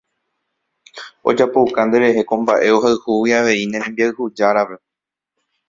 [1.29, 4.75] Ojapouka nderehe ko mba'e ohayhúgui avei ne rembiayhujárape.